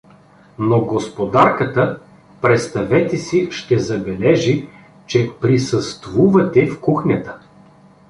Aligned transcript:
—Но 0.69 0.81
господарката… 0.81 1.99
представете 2.41 3.17
си, 3.17 3.51
ще 3.51 3.79
забележи, 3.79 4.67
че 5.07 5.31
присъствувате 5.41 6.67
в 6.67 6.79
кухнята! 6.81 7.39